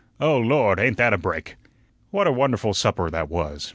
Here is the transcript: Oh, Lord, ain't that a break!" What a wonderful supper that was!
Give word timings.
Oh, 0.19 0.39
Lord, 0.39 0.79
ain't 0.79 0.97
that 0.97 1.13
a 1.13 1.17
break!" 1.19 1.57
What 2.09 2.25
a 2.25 2.31
wonderful 2.31 2.73
supper 2.73 3.11
that 3.11 3.29
was! 3.29 3.69